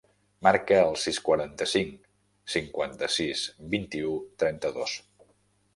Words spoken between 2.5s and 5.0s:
cinquanta-sis, vint-i-u, trenta-dos.